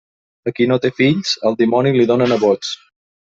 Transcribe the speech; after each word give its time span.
A 0.51 0.53
qui 0.59 0.65
no 0.71 0.77
té 0.85 0.89
fills, 0.99 1.33
el 1.49 1.57
dimoni 1.59 1.91
li 1.99 2.07
dóna 2.13 2.29
nebots. 2.33 2.73